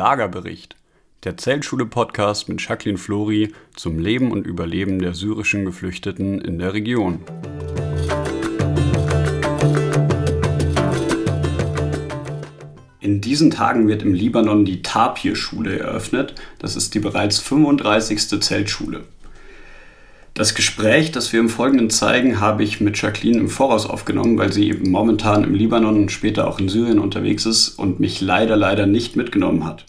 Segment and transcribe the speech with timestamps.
[0.00, 0.76] Lagerbericht,
[1.24, 7.20] der Zeltschule-Podcast mit Jacqueline Flori zum Leben und Überleben der syrischen Geflüchteten in der Region.
[13.00, 16.34] In diesen Tagen wird im Libanon die Tapir-Schule eröffnet.
[16.58, 18.40] Das ist die bereits 35.
[18.40, 19.04] Zeltschule.
[20.34, 24.52] Das Gespräch, das wir im Folgenden zeigen, habe ich mit Jacqueline im Voraus aufgenommen, weil
[24.52, 28.56] sie eben momentan im Libanon und später auch in Syrien unterwegs ist und mich leider,
[28.56, 29.84] leider nicht mitgenommen hat.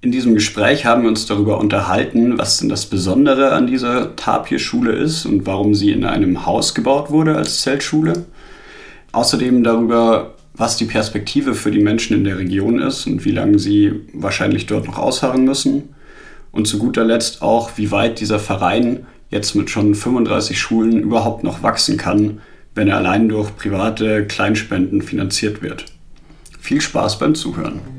[0.00, 4.92] In diesem Gespräch haben wir uns darüber unterhalten, was denn das Besondere an dieser Tapir-Schule
[4.92, 8.24] ist und warum sie in einem Haus gebaut wurde als Zeltschule.
[9.10, 13.58] Außerdem darüber, was die Perspektive für die Menschen in der Region ist und wie lange
[13.58, 15.94] sie wahrscheinlich dort noch ausharren müssen.
[16.52, 21.42] Und zu guter Letzt auch, wie weit dieser Verein jetzt mit schon 35 Schulen überhaupt
[21.42, 22.40] noch wachsen kann,
[22.72, 25.86] wenn er allein durch private Kleinspenden finanziert wird.
[26.60, 27.97] Viel Spaß beim Zuhören.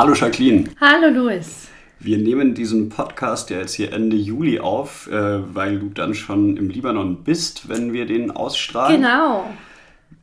[0.00, 0.64] Hallo Jacqueline.
[0.80, 1.68] Hallo Louis.
[1.98, 6.56] Wir nehmen diesen Podcast ja jetzt hier Ende Juli auf, äh, weil du dann schon
[6.56, 9.02] im Libanon bist, wenn wir den ausstrahlen.
[9.02, 9.44] Genau.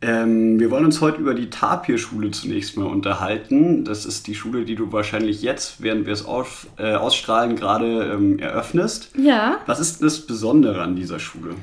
[0.02, 3.86] Ähm, wir wollen uns heute über die Tapir-Schule zunächst mal unterhalten.
[3.86, 8.14] Das ist die Schule, die du wahrscheinlich jetzt, während wir es auf, äh, ausstrahlen, gerade
[8.16, 9.12] ähm, eröffnest.
[9.16, 9.60] Ja.
[9.68, 11.54] Was ist das Besondere an dieser Schule?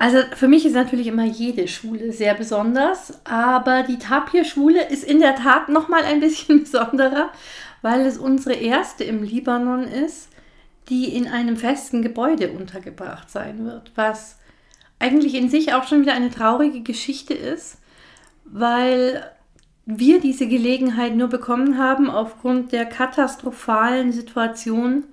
[0.00, 5.20] Also für mich ist natürlich immer jede Schule sehr besonders, aber die Tapir-Schule ist in
[5.20, 7.28] der Tat noch mal ein bisschen besonderer,
[7.82, 10.30] weil es unsere erste im Libanon ist,
[10.88, 14.38] die in einem festen Gebäude untergebracht sein wird, was
[14.98, 17.76] eigentlich in sich auch schon wieder eine traurige Geschichte ist,
[18.46, 19.30] weil
[19.84, 25.04] wir diese Gelegenheit nur bekommen haben aufgrund der katastrophalen Situation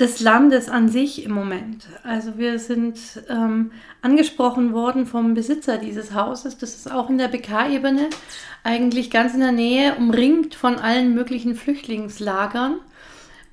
[0.00, 1.86] des Landes an sich im Moment.
[2.02, 6.56] Also wir sind ähm, angesprochen worden vom Besitzer dieses Hauses.
[6.56, 8.08] Das ist auch in der BK-Ebene,
[8.64, 12.80] eigentlich ganz in der Nähe, umringt von allen möglichen Flüchtlingslagern.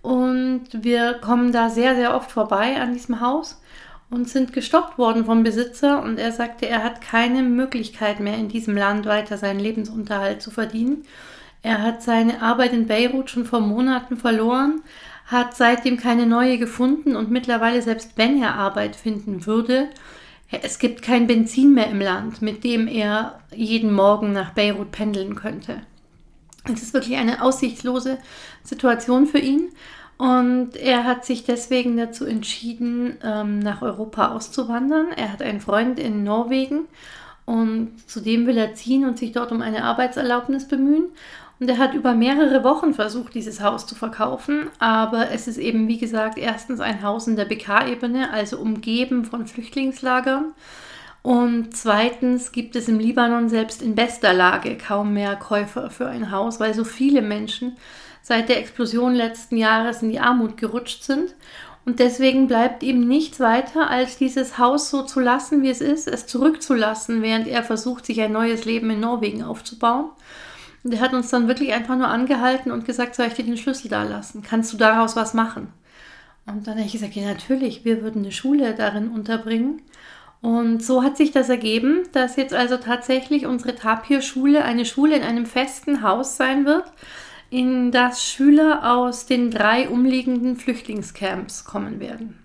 [0.01, 3.61] Und wir kommen da sehr, sehr oft vorbei an diesem Haus
[4.09, 6.01] und sind gestoppt worden vom Besitzer.
[6.01, 10.49] Und er sagte, er hat keine Möglichkeit mehr in diesem Land weiter seinen Lebensunterhalt zu
[10.49, 11.03] verdienen.
[11.61, 14.81] Er hat seine Arbeit in Beirut schon vor Monaten verloren,
[15.27, 19.89] hat seitdem keine neue gefunden und mittlerweile, selbst wenn er Arbeit finden würde,
[20.49, 25.35] es gibt kein Benzin mehr im Land, mit dem er jeden Morgen nach Beirut pendeln
[25.35, 25.81] könnte.
[26.63, 28.17] Es ist wirklich eine aussichtslose
[28.63, 29.69] Situation für ihn
[30.17, 35.07] und er hat sich deswegen dazu entschieden, ähm, nach Europa auszuwandern.
[35.15, 36.87] Er hat einen Freund in Norwegen
[37.45, 41.09] und zu dem will er ziehen und sich dort um eine Arbeitserlaubnis bemühen.
[41.59, 45.87] Und er hat über mehrere Wochen versucht, dieses Haus zu verkaufen, aber es ist eben,
[45.87, 50.53] wie gesagt, erstens ein Haus in der BK-Ebene, also umgeben von Flüchtlingslagern.
[51.23, 56.31] Und zweitens gibt es im Libanon selbst in bester Lage kaum mehr Käufer für ein
[56.31, 57.75] Haus, weil so viele Menschen
[58.21, 61.33] seit der Explosion letzten Jahres in die Armut gerutscht sind.
[61.85, 66.07] Und deswegen bleibt ihm nichts weiter, als dieses Haus so zu lassen, wie es ist,
[66.07, 70.11] es zurückzulassen, während er versucht, sich ein neues Leben in Norwegen aufzubauen.
[70.87, 73.57] Und der hat uns dann wirklich einfach nur angehalten und gesagt, soll ich dir den
[73.57, 74.41] Schlüssel da lassen?
[74.41, 75.67] Kannst du daraus was machen?
[76.45, 79.81] Und dann habe ich gesagt, ja natürlich, wir würden eine Schule darin unterbringen.
[80.39, 85.23] Und so hat sich das ergeben, dass jetzt also tatsächlich unsere Tapir-Schule eine Schule in
[85.23, 86.85] einem festen Haus sein wird,
[87.49, 92.39] in das Schüler aus den drei umliegenden Flüchtlingscamps kommen werden.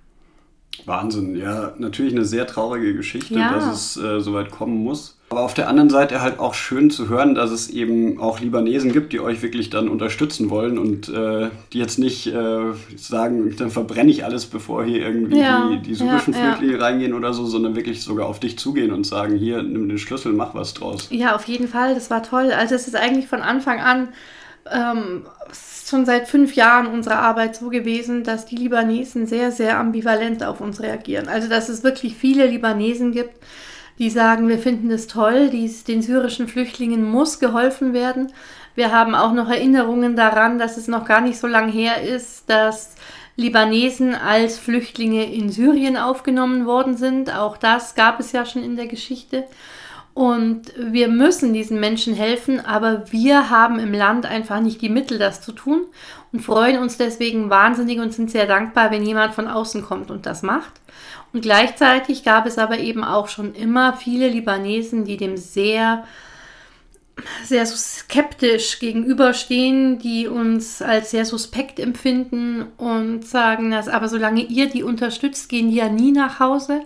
[0.84, 3.52] Wahnsinn, ja, natürlich eine sehr traurige Geschichte, ja.
[3.52, 5.20] dass es äh, so weit kommen muss.
[5.32, 8.92] Aber auf der anderen Seite halt auch schön zu hören, dass es eben auch Libanesen
[8.92, 13.70] gibt, die euch wirklich dann unterstützen wollen und äh, die jetzt nicht äh, sagen, dann
[13.70, 16.84] verbrenne ich alles, bevor hier irgendwie ja, die, die syrischen ja, Flüchtlinge ja.
[16.84, 20.34] reingehen oder so, sondern wirklich sogar auf dich zugehen und sagen, hier, nimm den Schlüssel,
[20.34, 21.08] mach was draus.
[21.08, 22.52] Ja, auf jeden Fall, das war toll.
[22.52, 24.08] Also es ist eigentlich von Anfang an
[24.70, 25.22] ähm,
[25.88, 30.60] schon seit fünf Jahren unsere Arbeit so gewesen, dass die Libanesen sehr, sehr ambivalent auf
[30.60, 31.28] uns reagieren.
[31.28, 33.32] Also dass es wirklich viele Libanesen gibt,
[33.98, 38.32] die sagen, wir finden es toll, dies, den syrischen Flüchtlingen muss geholfen werden.
[38.74, 42.48] Wir haben auch noch Erinnerungen daran, dass es noch gar nicht so lange her ist,
[42.48, 42.94] dass
[43.36, 47.34] Libanesen als Flüchtlinge in Syrien aufgenommen worden sind.
[47.34, 49.44] Auch das gab es ja schon in der Geschichte.
[50.14, 55.18] Und wir müssen diesen Menschen helfen, aber wir haben im Land einfach nicht die Mittel,
[55.18, 55.86] das zu tun
[56.32, 60.26] und freuen uns deswegen wahnsinnig und sind sehr dankbar, wenn jemand von außen kommt und
[60.26, 60.72] das macht.
[61.32, 66.04] Und gleichzeitig gab es aber eben auch schon immer viele Libanesen, die dem sehr
[67.44, 74.68] sehr skeptisch gegenüberstehen, die uns als sehr suspekt empfinden und sagen, dass aber solange ihr
[74.68, 76.80] die unterstützt, gehen die ja nie nach Hause.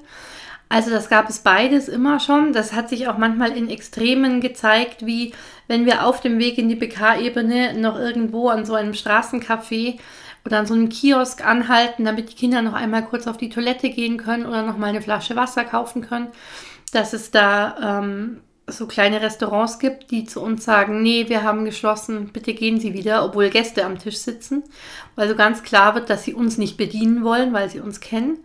[0.68, 2.52] Also das gab es beides immer schon.
[2.52, 5.32] Das hat sich auch manchmal in Extremen gezeigt, wie
[5.68, 9.98] wenn wir auf dem Weg in die BK-Ebene noch irgendwo an so einem Straßencafé
[10.46, 13.90] oder an so einem Kiosk anhalten, damit die Kinder noch einmal kurz auf die Toilette
[13.90, 16.28] gehen können oder noch mal eine Flasche Wasser kaufen können,
[16.92, 21.64] dass es da ähm, so kleine Restaurants gibt, die zu uns sagen, nee, wir haben
[21.64, 24.64] geschlossen, bitte gehen Sie wieder, obwohl Gäste am Tisch sitzen,
[25.16, 28.38] weil so ganz klar wird, dass sie uns nicht bedienen wollen, weil sie uns kennen.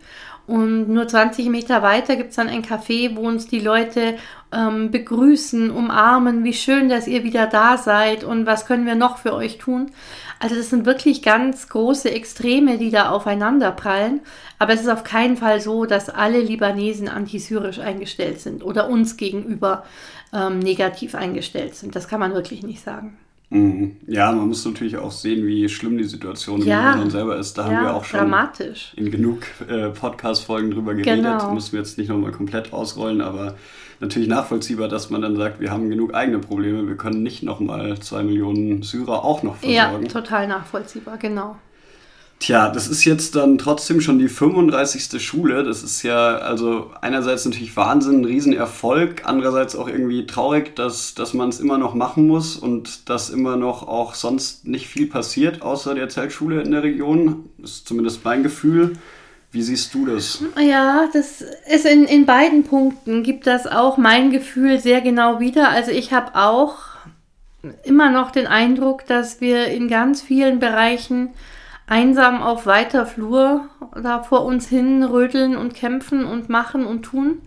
[0.46, 4.16] Und nur 20 Meter weiter gibt es dann ein Café, wo uns die Leute
[4.52, 9.18] ähm, begrüßen, umarmen, wie schön, dass ihr wieder da seid und was können wir noch
[9.18, 9.92] für euch tun.
[10.40, 14.20] Also das sind wirklich ganz große Extreme, die da aufeinander prallen.
[14.58, 19.16] Aber es ist auf keinen Fall so, dass alle Libanesen antisyrisch eingestellt sind oder uns
[19.16, 19.84] gegenüber
[20.32, 21.94] ähm, negativ eingestellt sind.
[21.94, 23.16] Das kann man wirklich nicht sagen.
[23.52, 23.96] Mhm.
[24.06, 26.78] Ja, man muss natürlich auch sehen, wie schlimm die Situation ja.
[26.80, 27.58] in Libanon selber ist.
[27.58, 28.94] Da ja, haben wir auch schon dramatisch.
[28.96, 31.22] in genug äh, Podcast-Folgen drüber geredet.
[31.22, 31.52] Genau.
[31.52, 33.56] Müssen wir jetzt nicht nochmal komplett ausrollen, aber
[34.00, 37.98] natürlich nachvollziehbar, dass man dann sagt, wir haben genug eigene Probleme, wir können nicht nochmal
[37.98, 40.06] zwei Millionen Syrer auch noch versorgen.
[40.06, 41.56] Ja, total nachvollziehbar, genau.
[42.42, 45.24] Tja, das ist jetzt dann trotzdem schon die 35.
[45.24, 45.62] Schule.
[45.62, 51.34] Das ist ja also einerseits natürlich Wahnsinn, ein Riesenerfolg, andererseits auch irgendwie traurig, dass, dass
[51.34, 55.62] man es immer noch machen muss und dass immer noch auch sonst nicht viel passiert
[55.62, 57.48] außer der Zeltschule in der Region.
[57.58, 58.94] Das ist zumindest mein Gefühl.
[59.52, 60.42] Wie siehst du das?
[60.60, 65.68] Ja, das ist in, in beiden Punkten, gibt das auch mein Gefühl sehr genau wieder.
[65.68, 66.78] Also ich habe auch
[67.84, 71.30] immer noch den Eindruck, dass wir in ganz vielen Bereichen
[71.86, 73.68] einsam auf weiter Flur
[74.00, 77.42] da vor uns hin rödeln und kämpfen und machen und tun.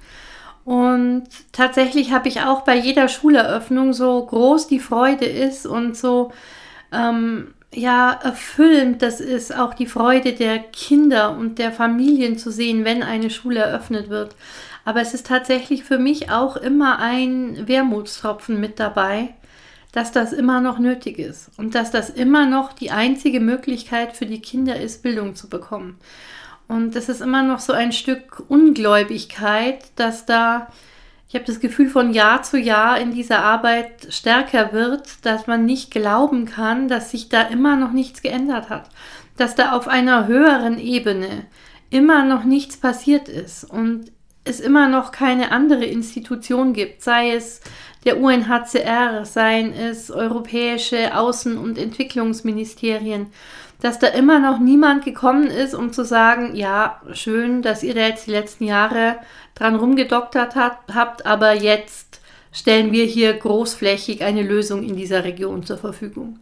[0.64, 6.32] Und tatsächlich habe ich auch bei jeder Schuleröffnung, so groß die Freude ist und so
[6.92, 12.84] ähm, ja erfüllend das ist, auch die Freude der Kinder und der Familien zu sehen,
[12.84, 14.36] wenn eine Schule eröffnet wird.
[14.86, 19.36] Aber es ist tatsächlich für mich auch immer ein Wermutstropfen mit dabei,
[19.96, 24.26] dass das immer noch nötig ist und dass das immer noch die einzige Möglichkeit für
[24.26, 25.98] die Kinder ist, Bildung zu bekommen.
[26.68, 30.68] Und das ist immer noch so ein Stück Ungläubigkeit, dass da,
[31.30, 35.64] ich habe das Gefühl, von Jahr zu Jahr in dieser Arbeit stärker wird, dass man
[35.64, 38.90] nicht glauben kann, dass sich da immer noch nichts geändert hat,
[39.38, 41.46] dass da auf einer höheren Ebene
[41.90, 44.12] immer noch nichts passiert ist und
[44.46, 47.62] es immer noch keine andere Institution gibt, sei es
[48.06, 53.28] der UNHCR, seien es europäische Außen- und Entwicklungsministerien,
[53.82, 58.08] dass da immer noch niemand gekommen ist, um zu sagen, ja, schön, dass ihr da
[58.08, 59.18] jetzt die letzten Jahre
[59.56, 62.22] dran rumgedoktert hat, habt, aber jetzt
[62.52, 66.40] stellen wir hier großflächig eine Lösung in dieser Region zur Verfügung.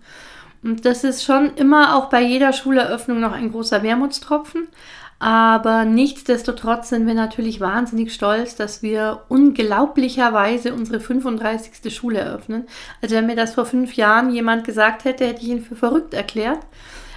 [0.61, 4.67] Und das ist schon immer auch bei jeder Schuleröffnung noch ein großer Wermutstropfen.
[5.23, 11.95] Aber nichtsdestotrotz sind wir natürlich wahnsinnig stolz, dass wir unglaublicherweise unsere 35.
[11.95, 12.65] Schule eröffnen.
[13.01, 16.13] Also wenn mir das vor fünf Jahren jemand gesagt hätte, hätte ich ihn für verrückt
[16.13, 16.59] erklärt.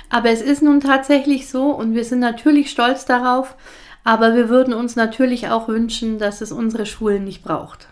[0.09, 3.57] Aber es ist nun tatsächlich so und wir sind natürlich stolz darauf.
[4.05, 7.89] Aber wir würden uns natürlich auch wünschen, dass es unsere Schulen nicht braucht.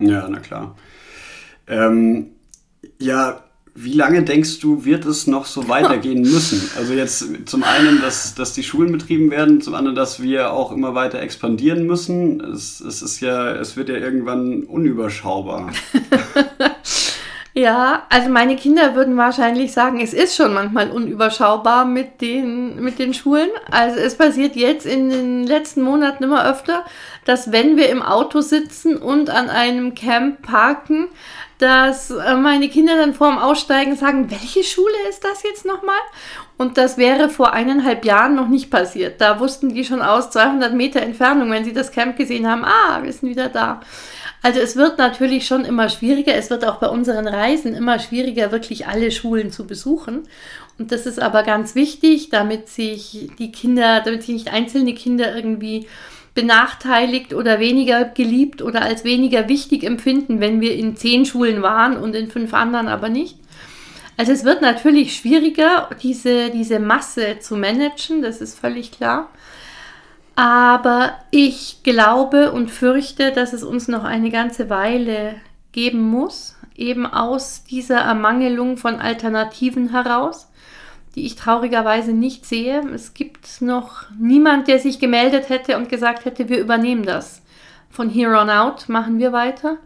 [0.00, 0.74] Ja, na klar.
[1.68, 2.32] Ähm,
[2.98, 6.70] ja, wie lange denkst du, wird es noch so weitergehen müssen?
[6.76, 10.72] Also jetzt zum einen, dass, dass die Schulen betrieben werden, zum anderen, dass wir auch
[10.72, 12.40] immer weiter expandieren müssen.
[12.40, 15.70] Es, es ist ja, es wird ja irgendwann unüberschaubar.
[17.54, 22.98] ja, also meine Kinder würden wahrscheinlich sagen, es ist schon manchmal unüberschaubar mit den, mit
[22.98, 23.48] den Schulen.
[23.70, 26.84] Also es passiert jetzt in den letzten Monaten immer öfter,
[27.24, 31.08] dass wenn wir im Auto sitzen und an einem Camp parken,
[31.62, 35.94] dass äh, meine Kinder dann vor dem Aussteigen sagen, welche Schule ist das jetzt nochmal?
[36.58, 39.20] Und das wäre vor eineinhalb Jahren noch nicht passiert.
[39.20, 43.00] Da wussten die schon aus 200 Meter Entfernung, wenn sie das Camp gesehen haben, ah,
[43.02, 43.80] wir sind wieder da.
[44.42, 46.34] Also es wird natürlich schon immer schwieriger.
[46.34, 50.24] Es wird auch bei unseren Reisen immer schwieriger, wirklich alle Schulen zu besuchen.
[50.78, 55.36] Und das ist aber ganz wichtig, damit sich die Kinder, damit sich nicht einzelne Kinder
[55.36, 55.86] irgendwie
[56.34, 61.96] benachteiligt oder weniger geliebt oder als weniger wichtig empfinden, wenn wir in zehn Schulen waren
[61.96, 63.36] und in fünf anderen aber nicht.
[64.16, 69.28] Also es wird natürlich schwieriger, diese, diese Masse zu managen, das ist völlig klar.
[70.34, 75.34] Aber ich glaube und fürchte, dass es uns noch eine ganze Weile
[75.72, 80.48] geben muss, eben aus dieser Ermangelung von Alternativen heraus
[81.14, 82.80] die ich traurigerweise nicht sehe.
[82.94, 87.42] Es gibt noch niemand, der sich gemeldet hätte und gesagt hätte, wir übernehmen das.
[87.90, 89.78] Von here on out machen wir weiter.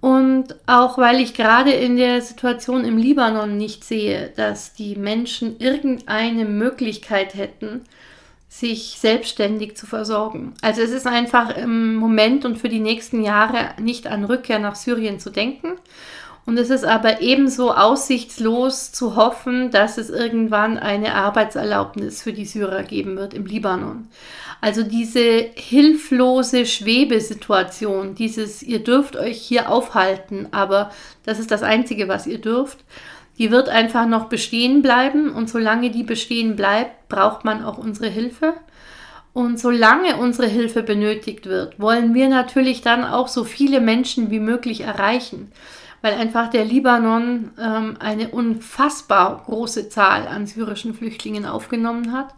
[0.00, 5.58] Und auch weil ich gerade in der Situation im Libanon nicht sehe, dass die Menschen
[5.58, 7.82] irgendeine Möglichkeit hätten,
[8.48, 10.54] sich selbstständig zu versorgen.
[10.62, 14.74] Also es ist einfach im Moment und für die nächsten Jahre nicht an Rückkehr nach
[14.74, 15.74] Syrien zu denken.
[16.46, 22.46] Und es ist aber ebenso aussichtslos zu hoffen, dass es irgendwann eine Arbeitserlaubnis für die
[22.46, 24.08] Syrer geben wird im Libanon.
[24.60, 30.90] Also diese hilflose Schwebesituation, dieses ihr dürft euch hier aufhalten, aber
[31.24, 32.84] das ist das Einzige, was ihr dürft,
[33.38, 38.08] die wird einfach noch bestehen bleiben und solange die bestehen bleibt, braucht man auch unsere
[38.08, 38.54] Hilfe.
[39.32, 44.40] Und solange unsere Hilfe benötigt wird, wollen wir natürlich dann auch so viele Menschen wie
[44.40, 45.52] möglich erreichen,
[46.02, 52.34] weil einfach der Libanon ähm, eine unfassbar große Zahl an syrischen Flüchtlingen aufgenommen hat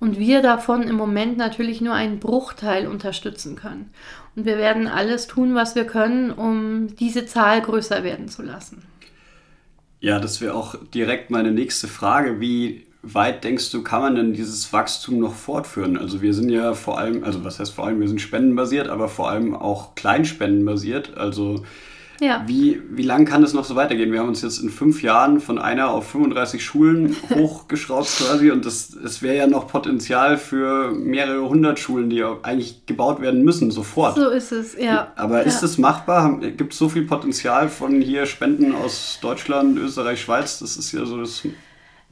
[0.00, 3.90] und wir davon im Moment natürlich nur einen Bruchteil unterstützen können.
[4.34, 8.82] Und wir werden alles tun, was wir können, um diese Zahl größer werden zu lassen.
[10.00, 12.40] Ja, das wäre auch direkt meine nächste Frage.
[12.40, 15.98] Wie weit denkst du, kann man denn dieses Wachstum noch fortführen?
[15.98, 19.08] Also wir sind ja vor allem, also was heißt vor allem, wir sind spendenbasiert, aber
[19.08, 21.18] vor allem auch kleinspendenbasiert.
[21.18, 21.64] Also
[22.20, 22.42] ja.
[22.46, 24.12] Wie, wie lange kann das noch so weitergehen?
[24.12, 28.66] Wir haben uns jetzt in fünf Jahren von einer auf 35 Schulen hochgeschraubt quasi und
[28.66, 33.70] das, es wäre ja noch Potenzial für mehrere hundert Schulen, die eigentlich gebaut werden müssen,
[33.70, 34.16] sofort.
[34.16, 35.12] So ist es, ja.
[35.16, 36.38] Aber ist es machbar?
[36.38, 40.58] Gibt es so viel Potenzial von hier Spenden aus Deutschland, Österreich, Schweiz?
[40.58, 41.42] Das ist ja so das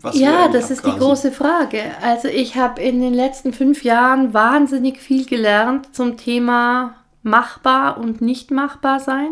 [0.00, 1.82] was ja, das ist die große Frage.
[2.00, 8.20] Also ich habe in den letzten fünf Jahren wahnsinnig viel gelernt zum Thema machbar und
[8.20, 9.30] nicht machbar sein.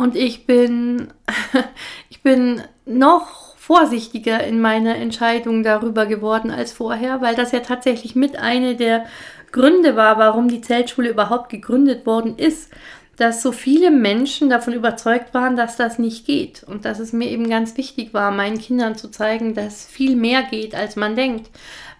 [0.00, 1.08] Und ich bin,
[2.08, 8.16] ich bin noch vorsichtiger in meiner Entscheidung darüber geworden als vorher, weil das ja tatsächlich
[8.16, 9.04] mit einer der
[9.52, 12.72] Gründe war, warum die Zeltschule überhaupt gegründet worden ist,
[13.18, 17.28] dass so viele Menschen davon überzeugt waren, dass das nicht geht und dass es mir
[17.28, 21.50] eben ganz wichtig war, meinen Kindern zu zeigen, dass viel mehr geht, als man denkt,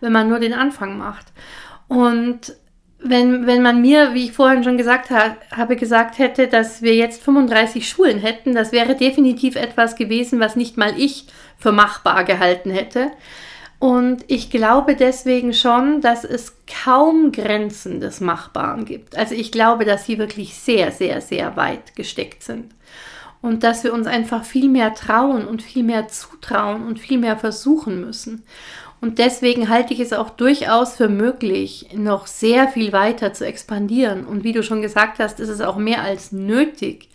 [0.00, 1.26] wenn man nur den Anfang macht.
[1.86, 2.54] Und
[3.02, 6.94] wenn, wenn man mir, wie ich vorhin schon gesagt ha habe, gesagt hätte, dass wir
[6.94, 11.26] jetzt 35 Schulen hätten, das wäre definitiv etwas gewesen, was nicht mal ich
[11.58, 13.10] für machbar gehalten hätte.
[13.78, 16.54] Und ich glaube deswegen schon, dass es
[16.84, 19.16] kaum Grenzen des Machbaren gibt.
[19.16, 22.74] Also ich glaube, dass sie wirklich sehr, sehr, sehr weit gesteckt sind.
[23.40, 27.38] Und dass wir uns einfach viel mehr trauen und viel mehr zutrauen und viel mehr
[27.38, 28.44] versuchen müssen.
[29.00, 34.26] Und deswegen halte ich es auch durchaus für möglich, noch sehr viel weiter zu expandieren.
[34.26, 37.08] Und wie du schon gesagt hast, ist es auch mehr als nötig,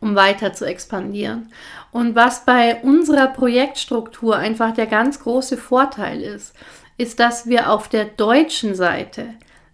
[0.00, 1.50] um weiter zu expandieren.
[1.90, 6.54] Und was bei unserer Projektstruktur einfach der ganz große Vorteil ist,
[6.98, 9.26] ist, dass wir auf der deutschen Seite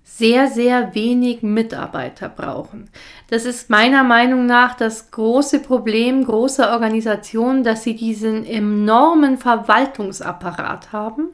[0.03, 2.89] sehr, sehr wenig Mitarbeiter brauchen.
[3.29, 10.93] Das ist meiner Meinung nach das große Problem großer Organisationen, dass sie diesen enormen Verwaltungsapparat
[10.93, 11.29] haben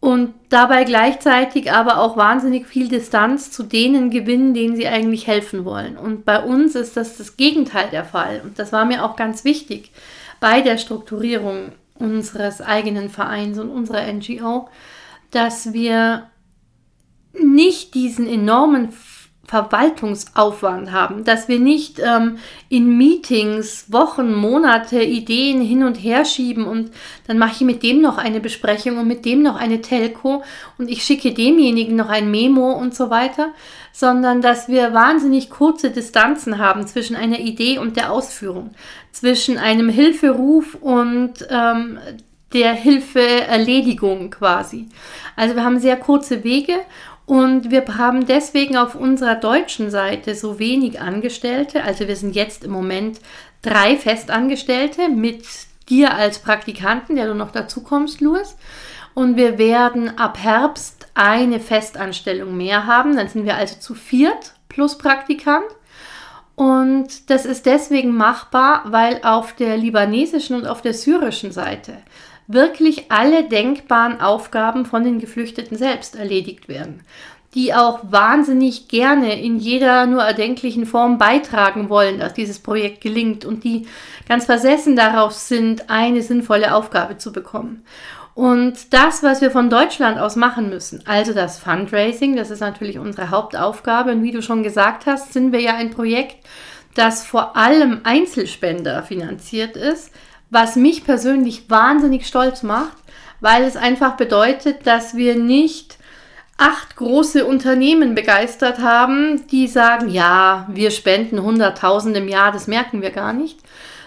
[0.00, 5.64] und dabei gleichzeitig aber auch wahnsinnig viel Distanz zu denen gewinnen, denen sie eigentlich helfen
[5.64, 5.96] wollen.
[5.96, 8.40] Und bei uns ist das das Gegenteil der Fall.
[8.44, 9.90] Und das war mir auch ganz wichtig
[10.38, 14.68] bei der Strukturierung unseres eigenen Vereins und unserer NGO,
[15.32, 16.30] dass wir
[17.32, 18.92] nicht diesen enormen
[19.48, 22.36] Verwaltungsaufwand haben, dass wir nicht ähm,
[22.68, 26.90] in Meetings Wochen, Monate Ideen hin und her schieben und
[27.26, 30.44] dann mache ich mit dem noch eine Besprechung und mit dem noch eine Telco
[30.76, 33.54] und ich schicke demjenigen noch ein Memo und so weiter,
[33.90, 38.72] sondern dass wir wahnsinnig kurze Distanzen haben zwischen einer Idee und der Ausführung,
[39.12, 41.98] zwischen einem Hilferuf und ähm,
[42.52, 44.88] der Hilfeerledigung quasi.
[45.36, 46.74] Also wir haben sehr kurze Wege
[47.28, 51.84] und wir haben deswegen auf unserer deutschen Seite so wenig Angestellte.
[51.84, 53.20] Also wir sind jetzt im Moment
[53.60, 55.44] drei Festangestellte mit
[55.90, 58.56] dir als Praktikanten, der du noch dazu kommst, Louis.
[59.12, 63.14] Und wir werden ab Herbst eine Festanstellung mehr haben.
[63.14, 65.66] Dann sind wir also zu viert plus Praktikant.
[66.54, 71.98] Und das ist deswegen machbar, weil auf der libanesischen und auf der syrischen Seite
[72.48, 77.02] wirklich alle denkbaren Aufgaben von den Geflüchteten selbst erledigt werden,
[77.54, 83.44] die auch wahnsinnig gerne in jeder nur erdenklichen Form beitragen wollen, dass dieses Projekt gelingt
[83.44, 83.86] und die
[84.26, 87.84] ganz versessen darauf sind, eine sinnvolle Aufgabe zu bekommen.
[88.34, 92.98] Und das, was wir von Deutschland aus machen müssen, also das Fundraising, das ist natürlich
[92.98, 94.12] unsere Hauptaufgabe.
[94.12, 96.36] Und wie du schon gesagt hast, sind wir ja ein Projekt,
[96.94, 100.12] das vor allem Einzelspender finanziert ist,
[100.50, 102.96] was mich persönlich wahnsinnig stolz macht,
[103.40, 105.98] weil es einfach bedeutet, dass wir nicht
[106.56, 113.00] acht große Unternehmen begeistert haben, die sagen, ja, wir spenden 100.000 im Jahr, das merken
[113.00, 113.60] wir gar nicht,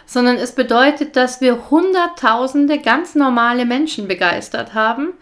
[0.05, 5.13] sondern es bedeutet, dass wir Hunderttausende ganz normale Menschen begeistert haben,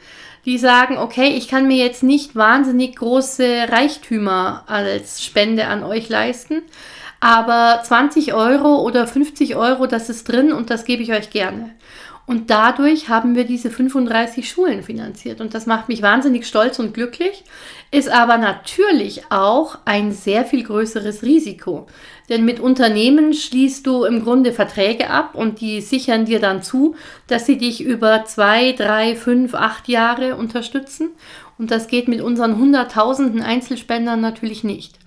[0.45, 6.09] die sagen, okay, ich kann mir jetzt nicht wahnsinnig große Reichtümer als Spende an euch
[6.09, 6.63] leisten,
[7.19, 11.75] aber 20 Euro oder 50 Euro, das ist drin und das gebe ich euch gerne.
[12.29, 15.41] Und dadurch haben wir diese 35 Schulen finanziert.
[15.41, 17.43] Und das macht mich wahnsinnig stolz und glücklich,
[17.89, 21.87] ist aber natürlich auch ein sehr viel größeres Risiko.
[22.29, 26.93] Denn mit Unternehmen schließt du im Grunde Verträge ab und die sichern dir dann zu,
[27.25, 31.09] dass sie dich über zwei, drei, fünf, acht Jahre unterstützen.
[31.57, 34.99] Und das geht mit unseren Hunderttausenden Einzelspendern natürlich nicht.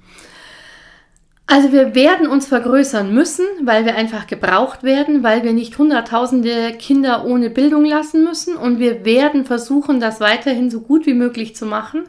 [1.47, 6.73] Also wir werden uns vergrößern müssen, weil wir einfach gebraucht werden, weil wir nicht hunderttausende
[6.79, 11.55] Kinder ohne Bildung lassen müssen und wir werden versuchen, das weiterhin so gut wie möglich
[11.55, 12.05] zu machen.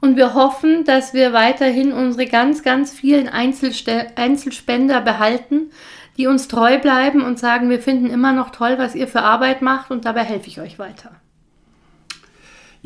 [0.00, 5.70] Und wir hoffen, dass wir weiterhin unsere ganz, ganz vielen Einzelste Einzelspender behalten,
[6.16, 9.60] die uns treu bleiben und sagen, wir finden immer noch toll, was ihr für Arbeit
[9.62, 11.10] macht und dabei helfe ich euch weiter.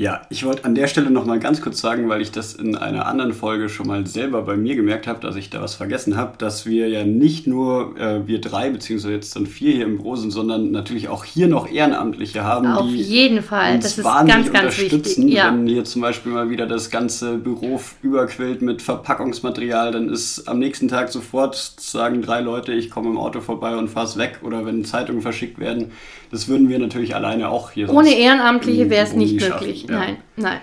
[0.02, 2.74] Ja, ich wollte an der Stelle noch mal ganz kurz sagen, weil ich das in
[2.74, 6.16] einer anderen Folge schon mal selber bei mir gemerkt habe, dass ich da was vergessen
[6.16, 9.98] habe, dass wir ja nicht nur äh, wir drei beziehungsweise jetzt dann vier hier im
[9.98, 13.76] Büro sind, sondern natürlich auch hier noch Ehrenamtliche haben, Auf die jeden Fall.
[13.76, 15.22] uns das ist wahnsinnig ganz, ganz unterstützen.
[15.22, 15.36] wichtig.
[15.36, 15.52] Ja.
[15.52, 20.58] Wenn hier zum Beispiel mal wieder das ganze Büro überquillt mit Verpackungsmaterial, dann ist am
[20.58, 24.66] nächsten Tag sofort sagen drei Leute, ich komme im Auto vorbei und fahr's weg oder
[24.66, 25.92] wenn Zeitungen verschickt werden,
[26.32, 29.86] das würden wir natürlich alleine auch hier Ohne Ehrenamtliche wäre es nicht möglich.
[29.92, 29.98] Ja.
[29.98, 30.60] Nein, nein.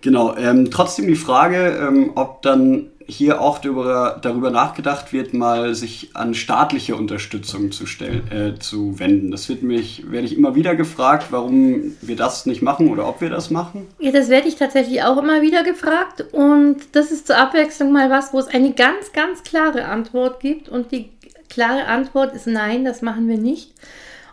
[0.00, 5.74] Genau, ähm, trotzdem die Frage, ähm, ob dann hier auch darüber, darüber nachgedacht wird, mal
[5.74, 9.30] sich an staatliche Unterstützung zu stellen, äh, zu wenden.
[9.30, 13.22] Das wird mich, werde ich immer wieder gefragt, warum wir das nicht machen oder ob
[13.22, 13.86] wir das machen.
[13.98, 16.26] Ja, das werde ich tatsächlich auch immer wieder gefragt.
[16.32, 20.68] Und das ist zur Abwechslung mal was, wo es eine ganz, ganz klare Antwort gibt.
[20.68, 21.08] Und die
[21.48, 23.72] klare Antwort ist nein, das machen wir nicht.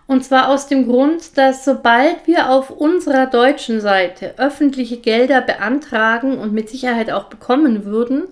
[0.08, 6.38] Und zwar aus dem Grund, dass sobald wir auf unserer deutschen Seite öffentliche Gelder beantragen
[6.38, 8.26] und mit Sicherheit auch bekommen würden,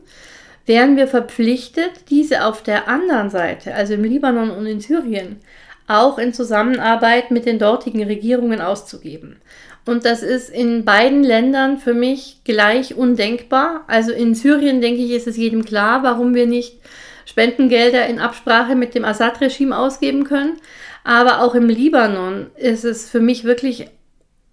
[0.65, 5.37] wären wir verpflichtet, diese auf der anderen Seite, also im Libanon und in Syrien,
[5.87, 9.37] auch in Zusammenarbeit mit den dortigen Regierungen auszugeben.
[9.85, 13.83] Und das ist in beiden Ländern für mich gleich undenkbar.
[13.87, 16.79] Also in Syrien, denke ich, ist es jedem klar, warum wir nicht
[17.25, 20.57] Spendengelder in Absprache mit dem Assad-Regime ausgeben können.
[21.03, 23.87] Aber auch im Libanon ist es für mich wirklich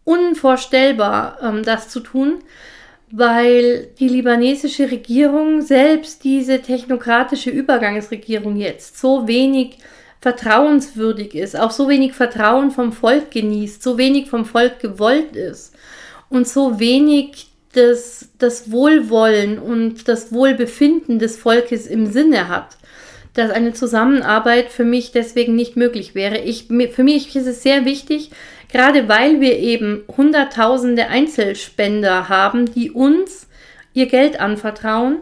[0.04, 2.38] unvorstellbar, ähm, das zu tun,
[3.12, 9.78] weil die libanesische Regierung, selbst diese technokratische Übergangsregierung jetzt, so wenig
[10.20, 15.74] vertrauenswürdig ist, auch so wenig Vertrauen vom Volk genießt, so wenig vom Volk gewollt ist
[16.28, 22.76] und so wenig das, das Wohlwollen und das Wohlbefinden des Volkes im Sinne hat,
[23.34, 26.38] dass eine Zusammenarbeit für mich deswegen nicht möglich wäre.
[26.38, 28.30] Ich, für mich ist es sehr wichtig,
[28.70, 33.48] gerade weil wir eben Hunderttausende Einzelspender haben, die uns
[33.94, 35.18] ihr Geld anvertrauen,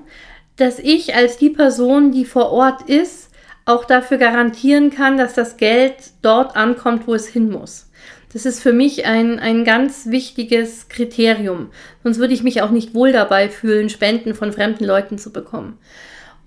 [0.56, 3.30] dass ich als die Person, die vor Ort ist,
[3.64, 7.90] auch dafür garantieren kann, dass das Geld dort ankommt, wo es hin muss.
[8.32, 11.70] Das ist für mich ein, ein ganz wichtiges Kriterium.
[12.02, 15.78] Sonst würde ich mich auch nicht wohl dabei fühlen, Spenden von fremden Leuten zu bekommen.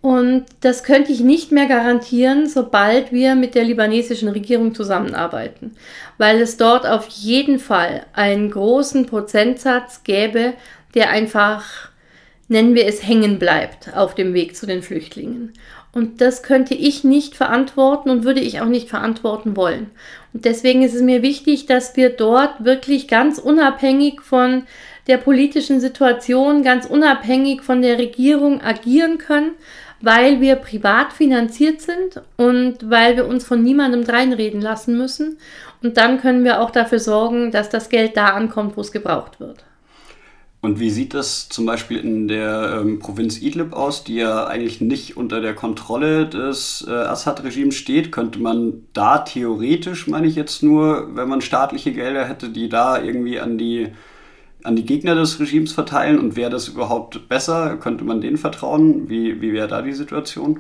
[0.02, 5.76] Und das könnte ich nicht mehr garantieren, sobald wir mit der libanesischen Regierung zusammenarbeiten,
[6.18, 10.54] weil es dort auf jeden Fall einen großen Prozentsatz gäbe,
[10.96, 11.90] der einfach,
[12.48, 15.54] nennen wir es, hängen bleibt auf dem Weg zu den Flüchtlingen.
[15.94, 19.92] Und das könnte ich nicht verantworten und würde ich auch nicht verantworten wollen.
[20.34, 24.64] Und deswegen ist es mir wichtig, dass wir dort wirklich ganz unabhängig von
[25.08, 29.52] der politischen Situation, ganz unabhängig von der Regierung agieren können,
[30.02, 35.38] weil wir privat finanziert sind und weil wir uns von niemandem reinreden lassen müssen.
[35.84, 39.40] Und dann können wir auch dafür sorgen, dass das Geld da ankommt, wo es gebraucht
[39.40, 39.64] wird.
[40.62, 44.80] Und wie sieht das zum Beispiel in der ähm, Provinz Idlib aus, die ja eigentlich
[44.80, 48.12] nicht unter der Kontrolle des äh, Assad-Regimes steht?
[48.12, 53.02] Könnte man da theoretisch, meine ich jetzt nur, wenn man staatliche Gelder hätte, die da
[53.02, 53.88] irgendwie an die,
[54.64, 56.20] an die Gegner des Regimes verteilen?
[56.20, 57.78] Und wäre das überhaupt besser?
[57.78, 59.10] Könnte man denen vertrauen?
[59.10, 60.60] Wie, wie wäre da die Situation?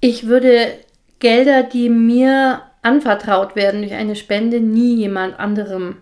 [0.00, 0.72] Ich würde
[1.18, 5.96] Gelder, die mir anvertraut werden durch eine Spende, nie jemand anderem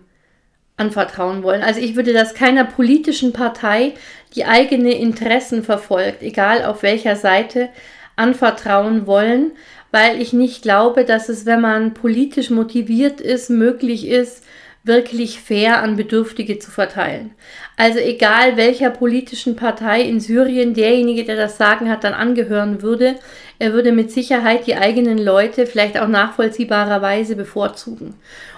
[0.75, 1.61] anvertrauen wollen.
[1.61, 3.93] Also ich würde das keiner politischen Partei,
[4.35, 7.69] die eigene Interessen verfolgt, egal auf welcher Seite,
[8.15, 9.51] anvertrauen wollen,
[9.91, 14.43] weil ich nicht glaube, dass es, wenn man politisch motiviert ist, möglich ist,
[14.83, 17.31] wirklich fair an Bedürftige zu verteilen.
[17.77, 23.15] Also egal welcher politischen Partei in Syrien derjenige, der das Sagen hat, dann angehören würde,
[23.59, 28.15] er würde mit Sicherheit die eigenen Leute vielleicht auch nachvollziehbarerweise bevorzugen.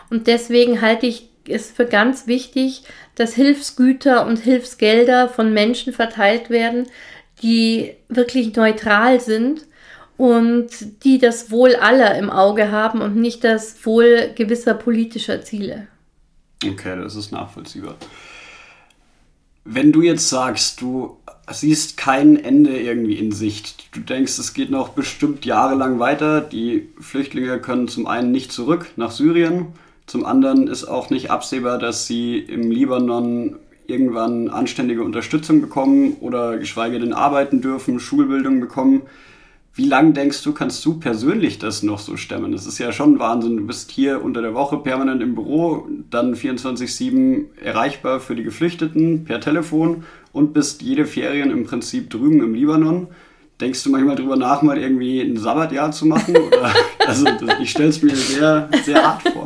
[0.09, 2.83] Und deswegen halte ich es für ganz wichtig,
[3.13, 6.87] dass Hilfsgüter und Hilfsgelder von Menschen verteilt werden,
[7.43, 9.61] die wirklich neutral sind
[10.17, 10.69] und
[11.03, 15.87] die das Wohl aller im Auge haben und nicht das Wohl gewisser politischer Ziele.
[16.63, 17.95] Okay, das ist nachvollziehbar.
[19.63, 21.17] Wenn du jetzt sagst, du
[21.51, 26.89] siehst kein Ende irgendwie in Sicht, du denkst, es geht noch bestimmt jahrelang weiter, die
[26.99, 29.67] Flüchtlinge können zum einen nicht zurück nach Syrien,
[30.07, 36.57] zum anderen ist auch nicht absehbar, dass sie im Libanon irgendwann anständige Unterstützung bekommen oder
[36.57, 39.03] geschweige denn arbeiten dürfen, Schulbildung bekommen.
[39.77, 42.53] Wie lange denkst du, kannst du persönlich das noch so stemmen?
[42.53, 43.57] Das ist ja schon Wahnsinn.
[43.57, 49.25] Du bist hier unter der Woche permanent im Büro, dann 24-7 erreichbar für die Geflüchteten
[49.25, 53.07] per Telefon und bist jede Ferien im Prinzip drüben im Libanon.
[53.59, 56.37] Denkst du manchmal drüber nach, mal irgendwie ein Sabbatjahr zu machen?
[56.47, 56.73] Oder,
[57.05, 57.25] also
[57.59, 59.45] ich stelle es mir sehr, sehr hart vor.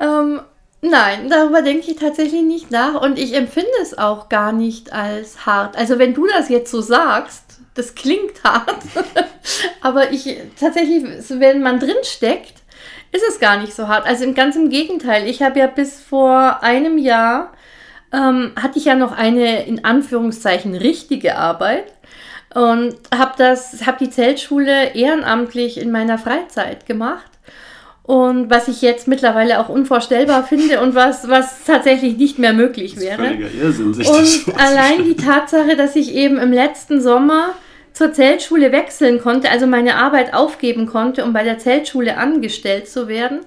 [0.00, 0.40] ähm,
[0.80, 5.46] nein, darüber denke ich tatsächlich nicht nach und ich empfinde es auch gar nicht als
[5.46, 5.76] hart.
[5.76, 8.82] Also wenn du das jetzt so sagst, das klingt hart,
[9.80, 12.54] aber ich tatsächlich, wenn man drin steckt,
[13.12, 14.06] ist es gar nicht so hart.
[14.06, 15.28] Also im ganz im Gegenteil.
[15.28, 17.52] Ich habe ja bis vor einem Jahr
[18.12, 21.84] ähm, hatte ich ja noch eine in Anführungszeichen richtige Arbeit
[22.54, 27.31] und habe das, habe die Zeltschule ehrenamtlich in meiner Freizeit gemacht.
[28.04, 32.98] Und was ich jetzt mittlerweile auch unvorstellbar finde und was, was tatsächlich nicht mehr möglich
[32.98, 33.34] wäre.
[33.34, 37.54] Irrsinn, sich und allein die Tatsache, dass ich eben im letzten Sommer
[37.92, 43.06] zur Zeltschule wechseln konnte, also meine Arbeit aufgeben konnte, um bei der Zeltschule angestellt zu
[43.06, 43.40] werden,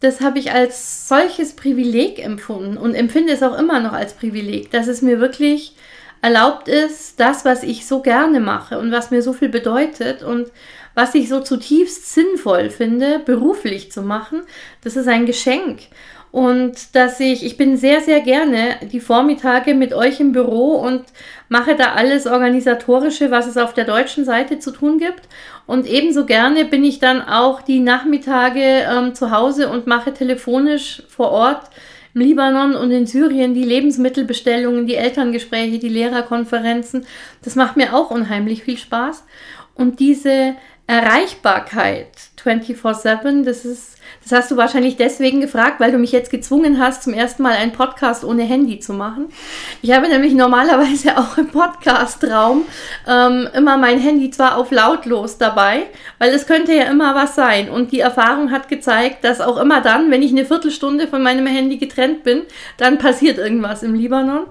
[0.00, 4.70] das habe ich als solches Privileg empfunden und empfinde es auch immer noch als Privileg,
[4.70, 5.74] dass es mir wirklich
[6.20, 10.50] erlaubt ist, das, was ich so gerne mache und was mir so viel bedeutet und
[10.96, 14.42] was ich so zutiefst sinnvoll finde, beruflich zu machen,
[14.82, 15.80] das ist ein Geschenk.
[16.32, 21.04] Und dass ich, ich bin sehr, sehr gerne die Vormittage mit euch im Büro und
[21.48, 25.28] mache da alles Organisatorische, was es auf der deutschen Seite zu tun gibt.
[25.66, 31.02] Und ebenso gerne bin ich dann auch die Nachmittage ähm, zu Hause und mache telefonisch
[31.08, 31.70] vor Ort
[32.14, 37.06] im Libanon und in Syrien die Lebensmittelbestellungen, die Elterngespräche, die Lehrerkonferenzen.
[37.44, 39.24] Das macht mir auch unheimlich viel Spaß.
[39.74, 40.54] Und diese
[40.86, 46.80] Erreichbarkeit 24/7, das ist das hast du wahrscheinlich deswegen gefragt, weil du mich jetzt gezwungen
[46.80, 49.26] hast, zum ersten Mal einen Podcast ohne Handy zu machen.
[49.82, 52.64] Ich habe nämlich normalerweise auch im Podcastraum
[53.06, 55.84] ähm, immer mein Handy zwar auf lautlos dabei,
[56.18, 57.70] weil es könnte ja immer was sein.
[57.70, 61.46] Und die Erfahrung hat gezeigt, dass auch immer dann, wenn ich eine Viertelstunde von meinem
[61.46, 62.42] Handy getrennt bin,
[62.78, 64.46] dann passiert irgendwas im Libanon.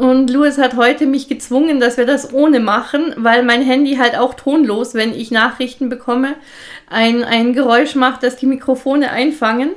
[0.00, 4.16] Und Louis hat heute mich gezwungen, dass wir das ohne machen, weil mein Handy halt
[4.16, 6.36] auch tonlos, wenn ich Nachrichten bekomme,
[6.88, 9.72] ein, ein Geräusch macht, das die Mikrofone einfangen.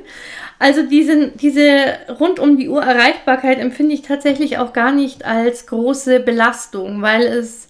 [0.58, 1.68] Also diese, diese
[2.18, 7.24] rund um die Uhr Erreichbarkeit empfinde ich tatsächlich auch gar nicht als große Belastung, weil
[7.24, 7.68] es,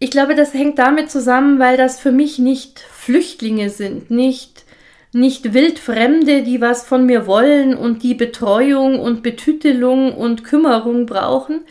[0.00, 4.66] ich glaube, das hängt damit zusammen, weil das für mich nicht Flüchtlinge sind, nicht
[5.12, 11.62] nicht Wildfremde, die was von mir wollen und die Betreuung und Betütelung und Kümmerung brauchen,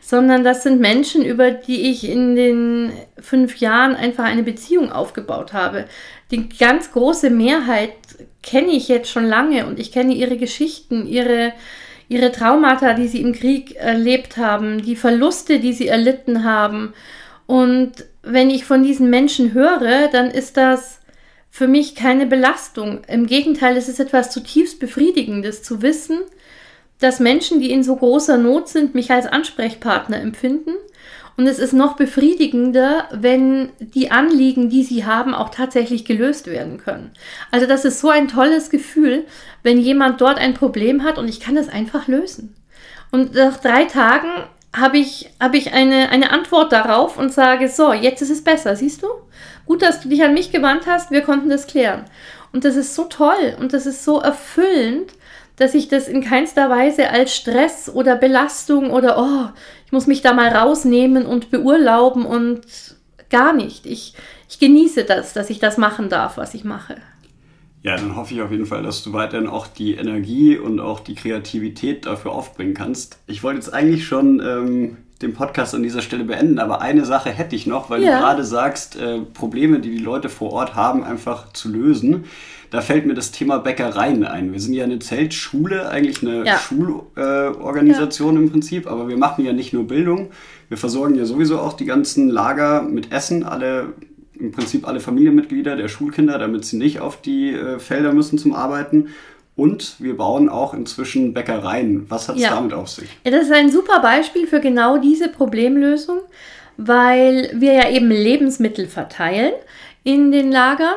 [0.00, 5.52] sondern das sind Menschen, über die ich in den fünf Jahren einfach eine Beziehung aufgebaut
[5.52, 5.86] habe.
[6.30, 7.92] Die ganz große Mehrheit
[8.42, 11.52] kenne ich jetzt schon lange und ich kenne ihre Geschichten, ihre,
[12.08, 16.94] ihre Traumata, die sie im Krieg erlebt haben, die Verluste, die sie erlitten haben.
[17.46, 21.00] Und wenn ich von diesen Menschen höre, dann ist das
[21.56, 23.00] für mich keine Belastung.
[23.08, 26.20] Im Gegenteil, es ist etwas zutiefst Befriedigendes zu wissen,
[26.98, 30.72] dass Menschen, die in so großer Not sind, mich als Ansprechpartner empfinden.
[31.38, 36.76] Und es ist noch befriedigender, wenn die Anliegen, die sie haben, auch tatsächlich gelöst werden
[36.76, 37.12] können.
[37.50, 39.24] Also das ist so ein tolles Gefühl,
[39.62, 42.54] wenn jemand dort ein Problem hat und ich kann es einfach lösen.
[43.12, 44.28] Und nach drei Tagen
[44.76, 48.76] habe ich, hab ich eine, eine Antwort darauf und sage, so, jetzt ist es besser,
[48.76, 49.08] siehst du?
[49.64, 52.04] Gut, dass du dich an mich gewandt hast, wir konnten das klären.
[52.52, 55.12] Und das ist so toll und das ist so erfüllend,
[55.56, 59.48] dass ich das in keinster Weise als Stress oder Belastung oder, oh,
[59.86, 62.62] ich muss mich da mal rausnehmen und beurlauben und
[63.30, 63.86] gar nicht.
[63.86, 64.14] Ich,
[64.48, 66.96] ich genieße das, dass ich das machen darf, was ich mache.
[67.86, 70.98] Ja, dann hoffe ich auf jeden Fall, dass du weiterhin auch die Energie und auch
[70.98, 73.18] die Kreativität dafür aufbringen kannst.
[73.28, 77.30] Ich wollte jetzt eigentlich schon ähm, den Podcast an dieser Stelle beenden, aber eine Sache
[77.30, 78.16] hätte ich noch, weil ja.
[78.16, 82.24] du gerade sagst, äh, Probleme, die die Leute vor Ort haben, einfach zu lösen.
[82.72, 84.52] Da fällt mir das Thema Bäckereien ein.
[84.52, 86.58] Wir sind ja eine Zeltschule, eigentlich eine ja.
[86.58, 88.42] Schulorganisation äh, ja.
[88.42, 90.30] im Prinzip, aber wir machen ja nicht nur Bildung.
[90.68, 93.94] Wir versorgen ja sowieso auch die ganzen Lager mit Essen, alle
[94.40, 98.54] im Prinzip alle Familienmitglieder der Schulkinder, damit sie nicht auf die äh, Felder müssen zum
[98.54, 99.08] Arbeiten.
[99.56, 102.10] Und wir bauen auch inzwischen Bäckereien.
[102.10, 102.50] Was hat es ja.
[102.50, 103.08] damit auf sich?
[103.24, 106.18] Ja, das ist ein super Beispiel für genau diese Problemlösung,
[106.76, 109.54] weil wir ja eben Lebensmittel verteilen
[110.04, 110.96] in den Lagern.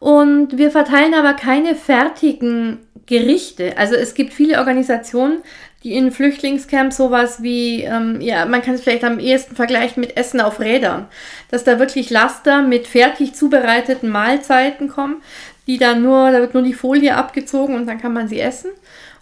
[0.00, 3.78] Und wir verteilen aber keine fertigen Gerichte.
[3.78, 5.38] Also es gibt viele Organisationen,
[5.84, 10.16] die in Flüchtlingscamps sowas wie, ähm, ja, man kann es vielleicht am ehesten vergleichen mit
[10.16, 11.06] Essen auf Rädern,
[11.50, 15.22] dass da wirklich Laster mit fertig zubereiteten Mahlzeiten kommen,
[15.66, 18.70] die dann nur, da wird nur die Folie abgezogen und dann kann man sie essen.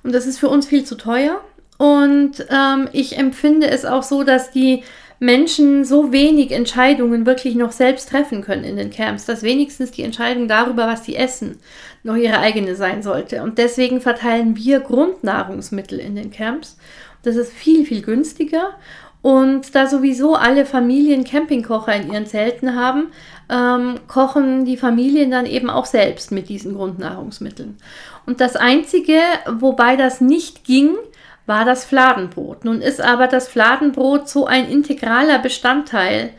[0.05, 1.41] Und das ist für uns viel zu teuer.
[1.79, 4.85] Und ähm, ich empfinde es auch so, dass die
[5.19, 10.03] Menschen so wenig Entscheidungen wirklich noch selbst treffen können in den Camps, dass wenigstens die
[10.03, 11.61] Entscheidung darüber, was sie essen,
[12.03, 13.43] noch ihre eigene sein sollte.
[13.43, 16.77] Und deswegen verteilen wir Grundnahrungsmittel in den Camps.
[17.23, 18.71] Das ist viel, viel günstiger.
[19.23, 23.13] Und da sowieso alle Familien Campingkocher in ihren Zelten haben,
[23.49, 27.79] ähm, kochen die Familien dann eben auch selbst mit diesen Grundnahrungsmitteln.
[28.27, 30.97] Und das Einzige, wobei das nicht ging,
[31.47, 32.65] war das Fladenbrot.
[32.65, 36.31] Nun ist aber das Fladenbrot so ein integraler Bestandteil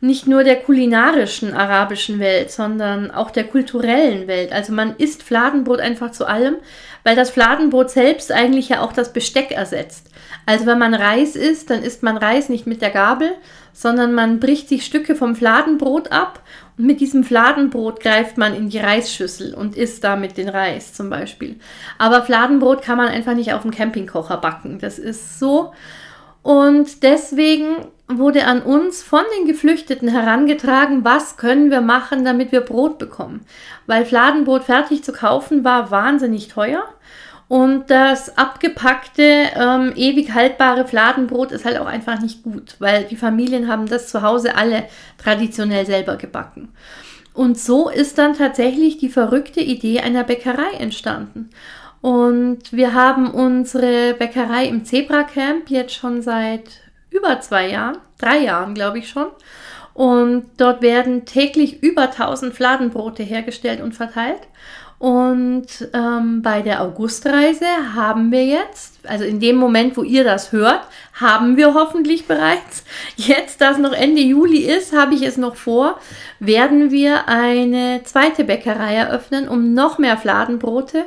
[0.00, 4.52] nicht nur der kulinarischen arabischen Welt, sondern auch der kulturellen Welt.
[4.52, 6.56] Also man isst Fladenbrot einfach zu allem,
[7.02, 10.10] weil das Fladenbrot selbst eigentlich ja auch das Besteck ersetzt.
[10.46, 13.32] Also wenn man Reis isst, dann isst man Reis nicht mit der Gabel,
[13.72, 16.42] sondern man bricht sich Stücke vom Fladenbrot ab
[16.78, 21.10] und mit diesem Fladenbrot greift man in die Reisschüssel und isst damit den Reis zum
[21.10, 21.56] Beispiel.
[21.98, 24.78] Aber Fladenbrot kann man einfach nicht auf dem Campingkocher backen.
[24.78, 25.72] Das ist so.
[26.42, 32.62] Und deswegen wurde an uns von den Geflüchteten herangetragen, was können wir machen, damit wir
[32.62, 33.44] Brot bekommen.
[33.86, 36.84] Weil Fladenbrot fertig zu kaufen war wahnsinnig teuer.
[37.48, 39.22] Und das abgepackte,
[39.56, 44.08] ähm, ewig haltbare Fladenbrot ist halt auch einfach nicht gut, weil die Familien haben das
[44.08, 44.84] zu Hause alle
[45.16, 46.68] traditionell selber gebacken.
[47.32, 51.48] Und so ist dann tatsächlich die verrückte Idee einer Bäckerei entstanden.
[52.00, 58.38] Und wir haben unsere Bäckerei im Zebra Camp jetzt schon seit über zwei Jahren, drei
[58.38, 59.28] Jahren glaube ich schon.
[59.94, 64.42] Und dort werden täglich über 1000 Fladenbrote hergestellt und verteilt.
[64.98, 70.50] Und ähm, bei der Augustreise haben wir jetzt, also in dem Moment, wo ihr das
[70.50, 70.80] hört,
[71.14, 72.84] haben wir hoffentlich bereits,
[73.16, 76.00] jetzt, da es noch Ende Juli ist, habe ich es noch vor,
[76.40, 81.04] werden wir eine zweite Bäckerei eröffnen, um noch mehr Fladenbrote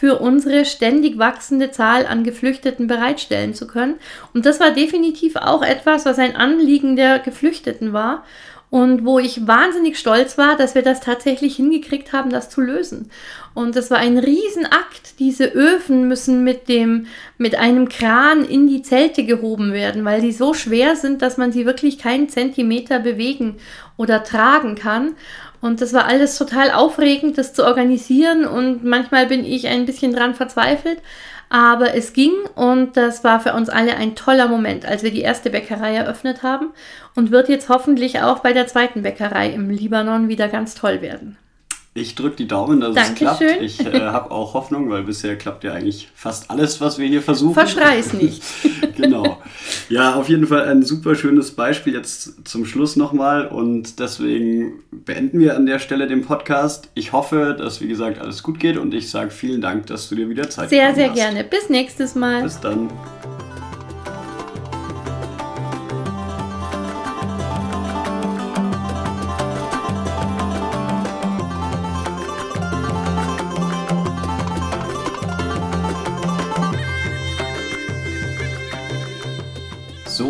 [0.00, 3.96] für unsere ständig wachsende Zahl an Geflüchteten bereitstellen zu können.
[4.32, 8.24] Und das war definitiv auch etwas, was ein Anliegen der Geflüchteten war
[8.70, 13.10] und wo ich wahnsinnig stolz war, dass wir das tatsächlich hingekriegt haben, das zu lösen.
[13.52, 15.18] Und das war ein Riesenakt.
[15.18, 20.32] Diese Öfen müssen mit dem, mit einem Kran in die Zelte gehoben werden, weil die
[20.32, 23.56] so schwer sind, dass man sie wirklich keinen Zentimeter bewegen
[23.98, 25.14] oder tragen kann.
[25.60, 28.46] Und das war alles total aufregend, das zu organisieren.
[28.46, 30.98] Und manchmal bin ich ein bisschen dran verzweifelt.
[31.52, 35.22] Aber es ging und das war für uns alle ein toller Moment, als wir die
[35.22, 36.70] erste Bäckerei eröffnet haben
[37.16, 41.36] und wird jetzt hoffentlich auch bei der zweiten Bäckerei im Libanon wieder ganz toll werden.
[41.92, 43.64] Ich drücke die Daumen, dass Dankeschön.
[43.64, 43.94] es klappt.
[43.94, 47.20] Ich äh, habe auch Hoffnung, weil bisher klappt ja eigentlich fast alles, was wir hier
[47.20, 47.54] versuchen.
[47.54, 48.42] Verschrei es nicht.
[48.96, 49.42] genau.
[49.88, 55.40] Ja, auf jeden Fall ein super schönes Beispiel jetzt zum Schluss nochmal und deswegen beenden
[55.40, 56.90] wir an der Stelle den Podcast.
[56.94, 60.14] Ich hoffe, dass wie gesagt alles gut geht und ich sage vielen Dank, dass du
[60.14, 60.70] dir wieder Zeit hast.
[60.70, 61.42] Sehr, sehr gerne.
[61.42, 62.44] Bis nächstes Mal.
[62.44, 62.88] Bis dann.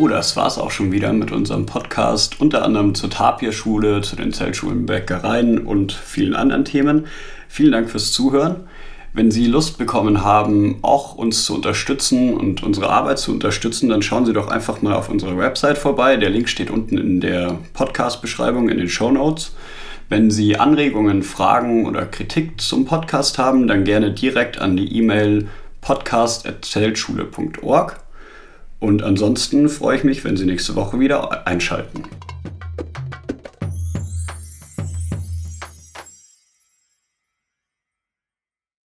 [0.01, 4.33] So, das war's auch schon wieder mit unserem Podcast, unter anderem zur Tapir-Schule, zu den
[4.33, 7.07] Zeltschulen Bäckereien und vielen anderen Themen.
[7.49, 8.67] Vielen Dank fürs Zuhören.
[9.13, 14.01] Wenn Sie Lust bekommen haben, auch uns zu unterstützen und unsere Arbeit zu unterstützen, dann
[14.01, 16.17] schauen Sie doch einfach mal auf unserer Website vorbei.
[16.17, 19.55] Der Link steht unten in der Podcast-Beschreibung in den Show Notes.
[20.09, 25.49] Wenn Sie Anregungen, Fragen oder Kritik zum Podcast haben, dann gerne direkt an die E-Mail
[25.83, 28.01] podcast.zeltschule.org.
[28.81, 32.03] Und ansonsten freue ich mich, wenn Sie nächste Woche wieder einschalten.